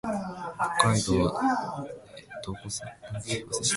[0.79, 1.13] 北海道
[2.41, 2.55] 洞
[3.27, 3.63] 爺湖町